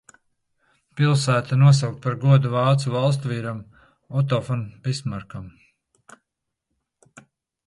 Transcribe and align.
Pilsēta 1.01 1.57
nosaukta 1.63 2.01
par 2.05 2.17
godu 2.23 2.53
vācu 2.55 2.93
valstsvīram 2.95 3.61
Oto 4.23 4.41
fon 4.49 4.65
Bismarkam. 4.89 5.47